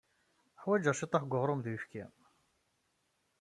[0.61, 2.03] Ḥwajeɣ ciṭṭaḥ n uɣrum d uyefki.